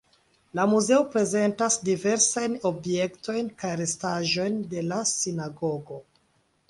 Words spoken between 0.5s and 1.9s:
La muzeo prezentas